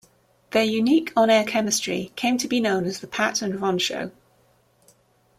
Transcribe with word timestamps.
Their 0.49 0.63
unique 0.63 1.13
on-air 1.15 1.43
chemistry 1.43 2.11
came 2.15 2.39
to 2.39 2.47
be 2.47 2.59
known 2.59 2.85
as 2.85 3.01
the 3.01 3.07
"Pat 3.07 3.43
and 3.43 3.61
Ron 3.61 3.77
Show". 3.77 4.09